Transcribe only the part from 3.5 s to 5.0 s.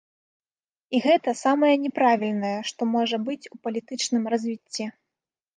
у палітычным развіцці.